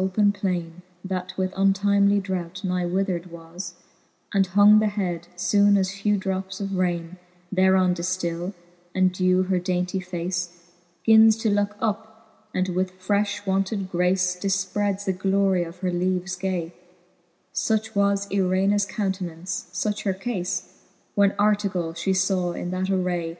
[0.00, 3.26] XIIL Like as a tender ro(e in open plaine, That with untimely drought nigh withred
[3.30, 3.74] was,
[4.32, 7.18] And hung the head, fbone as few drops of raine
[7.52, 8.54] Thereon diftill,
[8.94, 10.70] and deaw her daintie face.
[11.04, 16.34] Gins to look, up, and with frefli wonted grace Pifpreds the glorie of her leaves
[16.34, 16.72] gay;
[17.52, 20.62] Such was Irenas countenance, fuch her caie,
[21.14, 23.36] When Artegall fhe faw in that array.